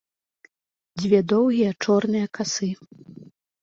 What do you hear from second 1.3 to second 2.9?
доўгія чорныя касы.